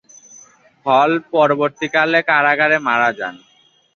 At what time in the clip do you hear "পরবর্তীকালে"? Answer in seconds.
1.31-2.19